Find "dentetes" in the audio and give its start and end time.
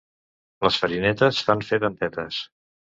1.87-2.45